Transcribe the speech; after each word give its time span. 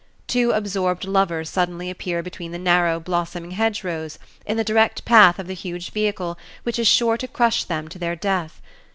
Two 0.25 0.49
absorbed 0.49 1.05
lovers 1.05 1.47
suddenly 1.47 1.87
appear 1.87 2.23
between 2.23 2.51
the 2.51 2.57
narrow, 2.57 2.99
blossoming 2.99 3.51
hedgerows 3.51 4.17
in 4.47 4.57
the 4.57 4.63
direct 4.63 5.05
path 5.05 5.37
of 5.37 5.45
the 5.45 5.53
huge 5.53 5.91
vehicle 5.91 6.39
which 6.63 6.79
is 6.79 6.87
sure 6.87 7.17
to 7.17 7.27
crush 7.27 7.65
them 7.65 7.87
to 7.87 7.99
their 7.99 8.15
death. 8.15 8.59